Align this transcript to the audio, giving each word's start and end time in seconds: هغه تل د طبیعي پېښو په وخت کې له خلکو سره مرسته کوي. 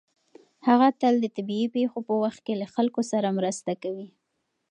هغه 0.67 0.87
تل 1.01 1.13
د 1.21 1.25
طبیعي 1.37 1.67
پېښو 1.75 1.99
په 2.07 2.13
وخت 2.23 2.39
کې 2.45 2.53
له 2.61 2.67
خلکو 2.73 3.01
سره 3.11 3.35
مرسته 3.37 3.71
کوي. 3.83 4.07